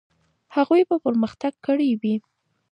[0.55, 2.15] هغوی به پرمختګ کړی وي.